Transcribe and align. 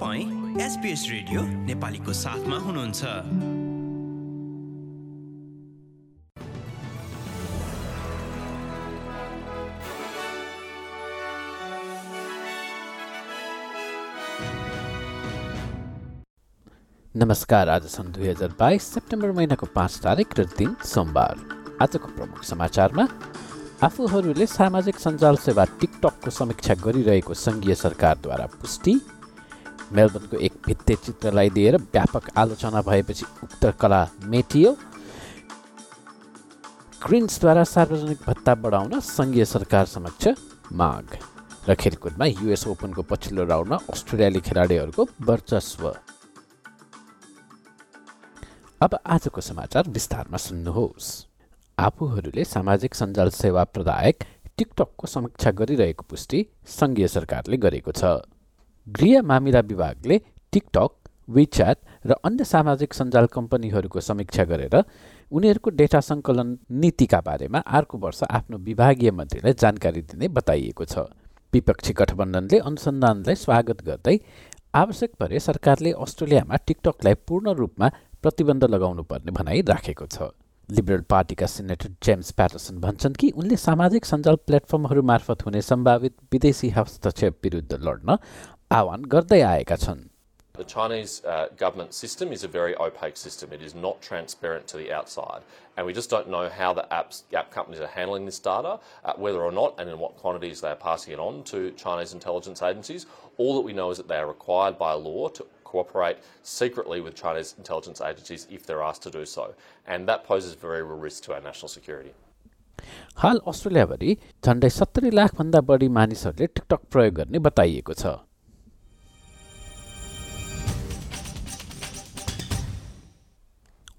तपाईँ 0.00 0.60
SBS 0.64 1.02
radio 1.10 1.40
नेपालीको 1.68 2.12
साथमा 2.12 2.56
हुनुहुन्छ। 2.56 3.04
नमस्कार 17.14 17.68
आज 17.68 17.84
सन् 17.84 18.12
दुई 18.12 18.28
हजार 18.28 18.56
बाइस 18.56 18.82
सेप्टेम्बर 18.94 19.32
महिनाको 19.32 19.66
पाँच 19.76 20.00
तारिक 20.00 20.28
र 20.40 20.44
दिन 20.56 20.76
सोमबार। 20.80 21.36
आजको 21.82 22.08
प्रमुख 22.16 22.42
समाचारमा 22.46 23.08
आफूहरूले 23.84 24.46
सामाजिक 24.48 24.96
सञ्जाल 24.98 25.36
सेवा 25.44 25.64
टिकटकको 25.80 26.30
समीक्षा 26.32 26.74
गरिरहेको 26.88 27.34
सङ्घीय 27.36 27.74
सरकारद्वारा 27.84 28.46
पुष्टि 28.60 29.00
मेलबर्नको 29.92 30.36
एक 30.36 30.52
भित्ते 30.66 30.94
चित्रलाई 30.94 31.50
दिएर 31.50 31.76
व्यापक 31.76 32.30
आलोचना 32.38 32.80
भएपछि 32.82 33.24
उक्त 33.44 33.66
कला 33.80 34.02
मेटियो। 34.24 34.76
ग्रिन्सद्वारा 37.06 37.64
सार्वजनिक 37.64 38.18
भत्ता 38.26 38.54
बढाउन 38.54 39.00
सङ्घीय 39.00 39.44
सरकार 39.44 39.86
समक्ष 39.86 40.28
माग। 40.72 41.16
र 41.68 41.74
खेलकुदमा 41.74 42.26
युएस 42.26 42.66
ओपनको 42.66 43.02
पछिल्लो 43.02 43.44
राउन्डमा 43.44 43.76
अस्ट्रेलियाली 43.90 44.40
खेलाडीहरूको 44.40 45.02
वर्चस्व। 45.26 45.82
अब 48.80 48.98
आजको 49.06 49.40
समाचार 49.40 49.88
विस्तारमा 49.88 50.36
सुन्नुहोस्। 50.38 51.08
आफूहरूले 51.78 52.44
सामाजिक 52.44 52.94
सञ्जाल 52.94 53.30
सेवा 53.32 53.64
प्रदायक 53.64 54.24
टिकटकको 54.56 55.06
समीक्षा 55.06 55.50
गरिरहेको 55.50 56.04
पुष्टि 56.08 56.38
सङ्घीय 56.68 57.08
सरकारले 57.08 57.56
गरेको 57.56 57.92
छ। 57.92 58.24
गृह 58.90 59.22
मामिला 59.22 59.60
विभागले 59.70 60.16
टिकटक 60.52 60.92
विच्याट 61.28 61.78
र 62.04 62.14
अन्य 62.24 62.44
सामाजिक 62.44 62.94
सञ्जाल 62.94 63.26
कम्पनीहरूको 63.32 64.00
समीक्षा 64.00 64.44
गरेर 64.50 64.76
उनीहरूको 65.32 65.70
डेटा 65.80 66.00
सङ्कलन 66.00 66.48
नीतिका 66.82 67.20
बारेमा 67.26 67.58
अर्को 67.70 67.98
वर्ष 67.98 68.22
आफ्नो 68.30 68.58
विभागीय 68.68 69.10
मन्त्रीलाई 69.18 69.54
जानकारी 69.62 70.02
दिने 70.10 70.28
बताइएको 70.38 70.84
छ। 70.84 71.06
विपक्षी 71.52 71.92
गठबन्धनले 72.00 72.58
अनुसन्धानलाई 72.66 73.34
स्वागत 73.36 73.84
गर्दै 73.86 74.16
आवश्यक 74.74 75.10
परे 75.20 75.38
सरकारले 75.40 75.92
अस्ट्रेलियामा 76.02 76.56
टिकटकलाई 76.66 77.14
पूर्ण 77.28 77.54
रूपमा 77.60 77.88
प्रतिबन्ध 78.22 78.64
लगाउनु 78.74 79.02
पर्ने 79.06 79.32
भनाइ 79.32 79.62
राखेको 79.70 80.06
छ। 80.06 80.34
लिबरल 80.68 81.02
पार्टीका 81.10 81.46
सिनेटर 81.46 81.88
जेम्स 82.02 82.30
प्याटरसन 82.32 82.78
भन्छन् 82.80 83.14
कि 83.20 83.30
उनले 83.34 83.56
सामाजिक 83.58 84.04
सञ्जाल 84.06 84.36
प्लेटफर्महरू 84.46 85.02
मार्फत 85.02 85.46
हुने 85.46 85.62
सम्भावित 85.62 86.14
विदेशी 86.32 86.68
हस्तक्षेप 86.76 87.38
विरुद्ध 87.44 87.72
लड्न 87.86 88.16
आह्वान 88.71 89.05
गर्दै 89.15 89.41
आएका 89.53 89.75
छन् 89.85 90.03
The 90.57 90.63
Chinese 90.63 91.21
uh, 91.25 91.49
government 91.57 91.93
system 91.93 92.31
is 92.31 92.45
a 92.45 92.47
very 92.47 92.75
opaque 92.77 93.17
system. 93.17 93.51
It 93.51 93.61
is 93.61 93.75
not 93.75 94.01
transparent 94.01 94.67
to 94.67 94.77
the 94.77 94.93
outside. 94.93 95.41
And 95.75 95.85
we 95.85 95.91
just 95.91 96.09
don't 96.09 96.29
know 96.29 96.47
how 96.47 96.71
the 96.71 96.85
apps, 96.91 97.23
app 97.33 97.51
companies 97.51 97.81
are 97.81 97.87
handling 97.87 98.25
this 98.25 98.39
data, 98.39 98.79
uh, 99.03 99.13
whether 99.17 99.41
or 99.43 99.51
not, 99.51 99.75
and 99.77 99.89
in 99.89 99.99
what 99.99 100.15
quantities 100.15 100.61
they 100.61 100.69
are 100.69 100.75
passing 100.75 101.11
it 101.11 101.19
on 101.19 101.43
to 101.51 101.71
Chinese 101.71 102.13
intelligence 102.13 102.61
agencies. 102.61 103.05
All 103.37 103.55
that 103.55 103.61
we 103.61 103.73
know 103.73 103.91
is 103.91 103.97
that 103.97 104.07
they 104.07 104.15
are 104.15 104.27
required 104.27 104.77
by 104.79 104.93
law 104.93 105.27
to 105.27 105.45
cooperate 105.65 106.19
secretly 106.43 107.01
with 107.01 107.15
Chinese 107.15 107.55
intelligence 107.57 107.99
agencies 107.99 108.47
if 108.49 108.65
they're 108.65 108.81
asked 108.81 109.03
to 109.03 109.11
do 109.11 109.25
so. 109.25 109.55
And 109.85 110.07
that 110.07 110.23
poses 110.23 110.53
very 110.53 110.83
real 110.83 110.97
risk 110.97 111.23
to 111.25 111.33
our 111.33 111.41
national 111.41 111.67
security. 111.67 112.13
हाल 113.17 113.39
अस्ट्रेलियाभरि 113.47 114.15
झन्डै 114.45 114.69
सत्तरी 114.77 115.09
लाखभन्दा 115.19 115.59
बढी 115.69 115.87
मानिसहरूले 115.97 116.47
TikTok 116.55 116.81
प्रयोग 116.95 117.13
गर्ने 117.19 117.39
बताइएको 117.47 117.93
छ 118.01 118.11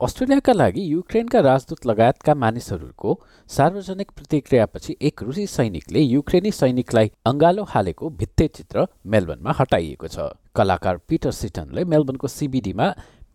अस्ट्रेलियाका 0.02 0.54
लागि 0.54 0.82
युक्रेनका 0.92 1.40
राजदूत 1.46 1.86
लगायतका 1.86 2.34
मानिसहरूको 2.34 3.12
सार्वजनिक 3.50 4.12
प्रतिक्रियापछि 4.12 4.96
एक 5.00 5.22
रुसी 5.24 5.46
सैनिकले 5.48 6.00
युक्रेनी 6.00 6.52
सैनिकलाई 6.52 7.12
अङ्गालो 7.26 7.64
हालेको 7.70 8.10
भित्ते 8.10 8.48
चित्र 8.48 8.86
मेलबर्नमा 9.06 9.54
हटाइएको 9.60 10.08
छ। 10.08 10.26
कलाकार 10.56 10.98
पिटर 11.08 11.32
सिटनले 11.32 11.84
मेलबर्नको 11.86 12.28
सिबिडीमा 12.28 12.88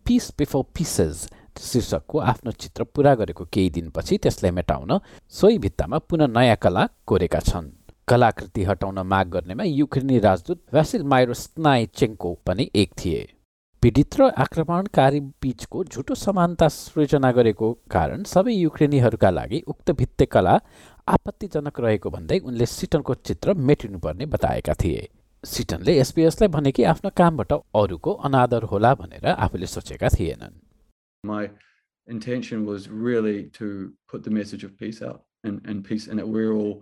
पिस 0.05 0.27
बिफोर 0.37 0.65
पिसेस 0.75 1.27
शीर्षकको 1.61 2.19
आफ्नो 2.33 2.51
चित्र 2.51 2.83
पुरा 2.91 3.15
गरेको 3.15 3.45
केही 3.47 3.69
दिनपछि 3.79 4.17
त्यसलाई 4.27 4.51
मेटाउन 4.59 4.99
सोही 5.39 5.57
भित्तामा 5.59 5.97
पुनः 6.03 6.27
नयाँ 6.35 6.57
कला 6.59 6.87
कोरेका 7.07 7.39
छन्। 7.47 7.71
कलाकृति 8.07 8.63
हटाउन 8.63 8.99
माग 9.07 9.29
गर्नेमा 9.29 9.63
युक्रेनी 9.63 10.19
राजदूत 10.19 10.61
भ्यासिल 10.71 11.03
माइरोस्नाइचेङ्को 11.15 12.37
पनि 12.45 12.69
एक 12.75 12.91
थिए। 12.99 13.25
पीडित 13.81 14.15
र 14.19 14.27
आक्रमणकारी 14.43 15.19
बीचको 15.41 15.83
झुटो 15.83 16.15
समानता 16.15 16.67
सृजना 16.67 17.31
गरेको 17.31 17.67
कारण 17.91 18.23
सबै 18.23 18.53
युक्रेनीहरूका 18.53 19.29
लागि 19.31 19.59
उक्त 19.73 19.91
भित्ते 19.99 20.25
कला 20.25 20.55
आपत्तिजनक 21.07 21.79
रहेको 21.85 22.09
भन्दै 22.09 22.39
उनले 22.49 22.65
सिटनको 22.65 23.13
चित्र 23.27 23.53
मेटिनुपर्ने 23.69 24.25
बताएका 24.33 24.73
थिए। 24.81 25.07
सिटनले 25.43 25.93
एसपिएसलाई 26.01 26.49
भने 26.57 26.71
कि 26.71 26.83
आफ्नो 26.93 27.09
कामबाट 27.17 27.53
अरूको 27.53 28.13
अनादर 28.27 28.63
होला 28.73 28.93
भनेर 29.01 29.25
आफूले 29.27 29.67
सोचेका 29.75 30.09
थिएनन्। 30.17 30.55
Intention 32.07 32.65
was 32.65 32.87
really 32.89 33.39
to 33.55 33.65
put 34.07 34.23
the 34.23 34.31
message 34.31 34.63
of 34.63 34.77
peace 34.81 35.01
out 35.01 35.23
and, 35.43 35.59
and 35.67 35.83
peace 35.83 36.07
and 36.07 36.17
that 36.19 36.29
we're 36.35 36.53
all 36.53 36.75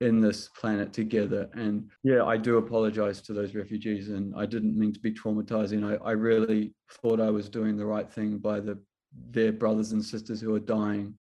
in 0.00 0.20
this 0.20 0.48
planet 0.60 0.92
together. 0.92 1.48
And 1.54 1.90
yeah, 2.02 2.24
I 2.24 2.36
do 2.36 2.58
apologize 2.58 3.20
to 3.22 3.32
those 3.32 3.54
refugees 3.54 4.08
and 4.08 4.34
I 4.36 4.46
didn't 4.46 4.76
mean 4.76 4.92
to 4.92 5.00
be 5.00 5.12
traumatizing. 5.12 5.84
I, 5.84 5.94
I 6.04 6.12
really 6.12 6.74
thought 7.00 7.20
I 7.20 7.30
was 7.30 7.48
doing 7.48 7.76
the 7.76 7.86
right 7.86 8.10
thing 8.10 8.38
by 8.38 8.60
the 8.60 8.78
their 9.30 9.52
brothers 9.52 9.92
and 9.92 10.04
sisters 10.04 10.40
who 10.40 10.54
are 10.54 10.60
dying. 10.60 11.14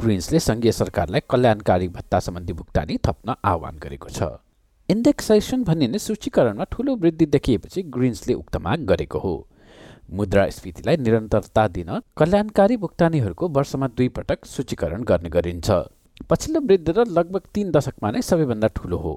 ग्रिन्सले 0.00 0.38
सङ्घीय 0.40 0.72
सरकारलाई 0.72 1.20
कल्याणकारी 1.30 1.88
भत्ता 1.96 2.18
सम्बन्धी 2.26 2.52
भुक्तानी 2.58 2.96
थप्न 3.06 3.34
आह्वान 3.50 3.78
गरेको 3.84 4.08
छ 4.16 4.28
इन्डेक्सेसन 4.91 5.63
भनिने 5.63 5.99
सूचीकरणमा 5.99 6.63
ठूलो 6.71 6.95
वृद्धि 7.01 7.25
देखिएपछि 7.25 7.81
ग्रिन्सले 7.95 8.33
उक्त 8.33 8.55
माग 8.57 8.79
गरेको 8.85 9.19
हो। 9.19 9.33
मुद्रास्फीतिलाई 10.11 10.97
निरन्तरता 10.97 11.67
दिन 11.75 11.91
कल्याणकारी 12.17 12.77
भुक्तानीहरूको 12.77 13.47
वर्षमा 13.57 13.87
दुई 13.97 14.07
पटक 14.17 14.45
सूचीकरण 14.45 15.03
गर्ने 15.03 15.29
गरिन्छ। 15.29 15.69
पछिल्लो 16.29 16.59
वृद्धि 16.67 16.91
र 16.91 17.05
लगभग 17.07 17.43
तीन 17.55 17.71
दशकमा 17.71 18.11
नै 18.11 18.21
सबैभन्दा 18.21 18.67
ठूलो 18.75 18.97
हो। 18.97 19.13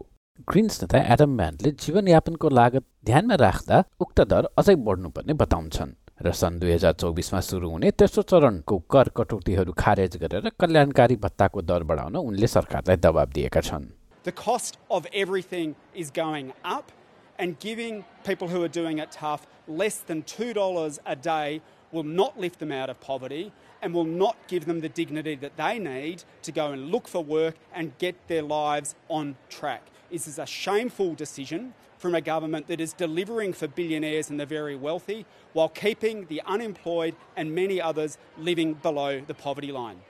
ग्रिन्स 0.48 0.82
नेता 0.82 0.98
एडम 1.14 1.34
म्यानले 1.40 1.70
जीवनयापनको 1.82 2.48
लागत 2.50 2.84
ध्यानमा 3.06 3.34
राख्दा 3.42 3.82
उक्त 4.00 4.20
दर 4.30 4.48
अझै 4.54 4.74
बढ्नुपर्ने 4.86 5.34
बताउँछन् 5.42 5.92
र 6.22 6.32
सन् 6.32 6.60
दुई 6.60 6.72
हजार 6.72 6.92
चौबिसमा 7.02 7.41
सुरु 7.41 7.70
हुने 7.70 7.91
तेस्रो 7.98 8.22
चरणको 8.30 8.78
कर 8.92 9.08
कटौतीहरू 9.16 9.72
खारेज 9.74 10.16
गरेर 10.22 10.48
कल्याणकारी 10.60 11.16
भत्ताको 11.18 11.62
दर 11.66 11.82
बढाउन 11.91 12.16
उनले 12.22 12.46
सरकारलाई 12.46 12.96
दबाब 13.02 13.28
दिएका 13.34 13.60
छन्। 13.60 13.91
The 14.24 14.32
cost 14.32 14.78
of 14.90 15.06
everything 15.12 15.76
is 15.94 16.10
going 16.10 16.54
up, 16.64 16.90
and 17.38 17.58
giving 17.58 18.04
people 18.24 18.48
who 18.48 18.62
are 18.62 18.68
doing 18.68 18.98
it 18.98 19.12
tough 19.12 19.46
less 19.68 19.98
than 19.98 20.22
$2 20.22 20.98
a 21.04 21.16
day 21.16 21.60
will 21.92 22.04
not 22.04 22.38
lift 22.38 22.58
them 22.58 22.72
out 22.72 22.88
of 22.88 23.00
poverty 23.00 23.52
and 23.82 23.92
will 23.92 24.04
not 24.04 24.36
give 24.48 24.64
them 24.64 24.80
the 24.80 24.88
dignity 24.88 25.34
that 25.34 25.56
they 25.58 25.78
need 25.78 26.24
to 26.42 26.52
go 26.52 26.72
and 26.72 26.90
look 26.90 27.06
for 27.06 27.22
work 27.22 27.54
and 27.74 27.96
get 27.98 28.28
their 28.28 28.42
lives 28.42 28.94
on 29.08 29.36
track. 29.50 29.82
This 30.10 30.26
is 30.26 30.38
a 30.38 30.46
shameful 30.46 31.14
decision 31.14 31.74
from 31.98 32.14
a 32.14 32.20
government 32.20 32.66
that 32.68 32.80
is 32.80 32.92
delivering 32.92 33.52
for 33.52 33.68
billionaires 33.68 34.30
and 34.30 34.41
the 34.41 34.46
very 34.46 34.76
wealthy 34.76 35.27
while 35.53 35.68
keeping 35.68 36.27
the 36.27 36.41
unemployed 36.47 37.15
and 37.36 37.54
many 37.54 37.80
others 37.80 38.16
living 38.38 38.74
below 38.74 39.20
the 39.20 39.34
poverty 39.34 39.72
line. 39.72 40.00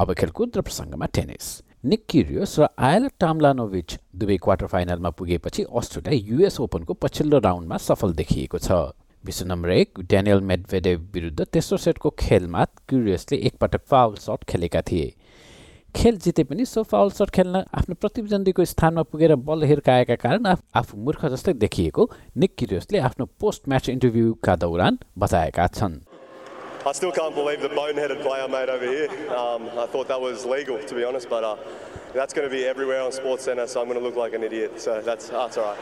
अब 0.00 0.12
खेलकुद 0.14 0.56
प्रसङ्गमा 0.58 1.06
tennis. 1.06 1.46
निक 1.84 2.04
क्युरियोस 2.08 2.58
र 2.58 2.68
oil 2.80 3.08
टाम्लानोभिच 3.20 3.96
दुवै 4.16 4.36
quarter 4.38 4.66
फाइनलमा 4.66 5.10
पुगेपछि 5.12 5.62
Australia 5.70 6.26
US 6.28 6.60
ओपनको 6.60 6.94
पछिल्लो 6.96 7.38
राउन्डमा 7.38 7.76
सफल 7.78 8.12
देखिएको 8.14 8.58
छ। 8.58 8.96
विश्व 9.24 9.46
नम्बर 9.46 9.70
एक 9.70 10.00
ड्यानियल 10.08 10.40
मेडभेडेभ 10.40 11.08
विरुद्ध 11.14 11.44
तेस्रो 11.44 11.78
सेटको 11.78 12.10
खेलमा 12.16 12.64
क्युरियसले 12.88 13.38
एकपटक 13.38 13.82
फाउल 13.84 14.14
सट 14.16 14.44
खेलेका 14.48 14.82
थिए। 14.88 15.12
खेल 15.94 16.16
जिते 16.18 16.44
पनि 16.48 16.64
सो 16.64 16.82
फाउल 16.82 17.10
सट 17.12 17.30
खेल्न 17.30 17.64
आफ्नो 17.68 17.94
प्रतिद्वन्दीको 18.00 18.64
स्थानमा 18.64 19.02
पुगेर 19.04 19.34
बल 19.44 19.64
हिर्काएका 19.68 20.14
कारण 20.16 20.46
आफू 20.48 20.96
मूर्ख 20.96 21.26
जस्तै 21.26 21.52
देखिएको 21.60 22.10
निक 22.36 22.54
क्युरियसले 22.58 22.98
आफ्नो 23.04 23.28
पोस्ट 23.40 23.68
म्याच 23.68 23.88
इन्टरभ्यूका 23.88 24.56
दौरान 24.56 24.98
बताएका 25.18 25.66
छन्। 25.76 26.00
I 26.86 26.92
still 26.92 27.12
can't 27.12 27.34
believe 27.34 27.60
the 27.60 27.68
boneheaded 27.68 28.22
play 28.22 28.40
I 28.40 28.46
made 28.46 28.70
over 28.70 28.86
here. 28.86 29.08
Um, 29.36 29.68
I 29.78 29.86
thought 29.86 30.08
that 30.08 30.20
was 30.20 30.46
legal, 30.46 30.78
to 30.78 30.94
be 30.94 31.04
honest, 31.04 31.28
but 31.28 31.44
uh, 31.44 31.56
that's 32.14 32.32
going 32.32 32.48
to 32.48 32.54
be 32.54 32.64
everywhere 32.64 33.02
on 33.02 33.12
Sports 33.12 33.44
Centre, 33.44 33.66
so 33.66 33.82
I'm 33.82 33.86
going 33.86 33.98
to 33.98 34.04
look 34.04 34.16
like 34.16 34.32
an 34.32 34.42
idiot. 34.42 34.80
So 34.80 35.02
that's, 35.02 35.28
that's 35.28 35.58
all 35.58 35.74
right. 35.74 35.78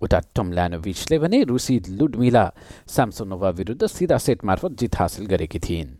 उता 0.00 0.18
टमल्यानोभिचले 0.36 1.18
भने 1.20 1.42
रुसी 1.50 1.76
Ludmila 2.00 2.44
सामसोनोभा 2.88 3.48
विरुद्ध 3.58 3.86
सिधा 3.96 4.18
set 4.26 4.44
मार्फत 4.48 4.78
जित 4.80 4.96
हासिल 4.96 5.26
गरेकी 5.32 5.58
थिइन् 5.66 5.99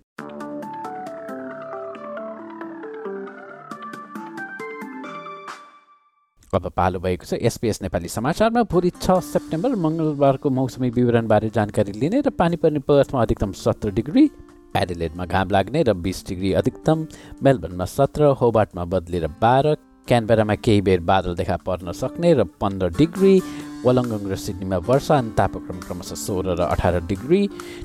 अब 6.52 6.67
पालो 6.76 6.99
भएको 6.99 7.25
छ। 7.25 7.35
एसपिएस 7.41 7.79
नेपाली 7.82 8.08
समाचारमा 8.11 8.62
भोलि 8.67 8.91
छ 8.93 9.19
सेप्टेम्बर 9.23 9.75
मङ्गलबारको 9.79 10.50
मौसमी 10.50 10.88
विवरणबारे 10.91 11.50
जानकारी 11.55 11.93
लिने 11.94 12.20
र 12.20 12.31
पानी 12.35 12.56
पर्ने 12.58 12.81
पर्थमा 12.82 13.23
अधिकतम 13.23 13.52
सत्र 13.55 13.91
डिग्री 13.94 14.25
एडिलेडमा 14.75 15.25
घाम 15.26 15.50
लाग्ने 15.50 15.82
र 15.82 15.94
बिस 16.02 16.26
डिग्री 16.26 16.52
अधिकतम 16.61 17.06
मेलबर्नमा 17.44 17.85
सत्र 17.87 18.35
होबार्टमा 18.43 18.85
बदलेर 18.85 19.26
बाह्र 19.38 19.75
क्यानबेरामा 20.08 20.55
केही 20.58 20.81
बेर 20.82 21.00
बादल 21.06 21.35
देखा 21.37 21.56
पर्न 21.62 21.93
सक्ने 21.94 22.32
र 22.35 22.44
पन्ध्र 22.61 22.88
डिग्री 22.99 23.35
वलङ्गङ 23.84 24.22
र 24.30 24.36
सिडनीमा 24.36 24.78
वर्षा 24.84 25.14
अनि 25.16 25.30
तापक्रम 25.36 25.78
क्रमशः 25.80 26.18
सोह्र 26.18 26.54
र 26.54 26.62
अठार 26.66 26.94
डिग्री 27.06 27.40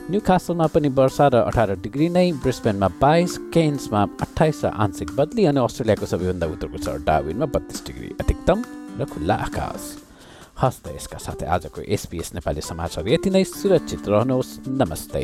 न्यू 0.09 0.19
कासलमा 0.21 0.67
पनि 0.69 0.89
वर्षा 0.93 1.27
र 1.27 1.35
अठार 1.45 1.75
डिग्री 1.81 2.07
नै 2.11 2.25
ब्रिस्बेनमा 2.39 2.89
बाइस 2.99 3.37
केन्समा 3.53 4.01
अठाइस 4.21 4.57
र 4.65 4.71
आंशिक 4.77 5.09
बदली 5.15 5.45
अनि 5.45 5.59
अस्ट्रेलियाको 5.61 6.05
सबैभन्दा 6.05 6.45
उत्तरको 6.47 6.77
सहर 6.79 6.99
डाविनमा 7.03 7.45
बत्तिस 7.51 7.85
डिग्री 7.87 8.09
अधिकतम 8.17 8.59
र 8.99 9.05
खुल्ला 9.07 9.35
आकाश 9.45 9.83
हस्त 10.55 10.87
यसका 10.89 11.17
साथै 11.19 11.47
आजको 11.51 11.87
एसपिएस 11.89 12.33
नेपाली 12.33 12.61
समाचार 12.63 13.07
यति 13.07 13.29
नै 13.29 13.43
सुरक्षित 13.45 14.07
रहनुहोस् 14.07 14.53
नमस्ते 14.73 15.23